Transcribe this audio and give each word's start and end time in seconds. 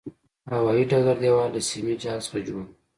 هوایي 0.53 0.83
ډګر 0.89 1.17
دېوال 1.23 1.49
له 1.55 1.61
سیمي 1.69 1.95
جال 2.01 2.19
څخه 2.25 2.39
جوړ 2.47 2.63
و. 2.65 2.67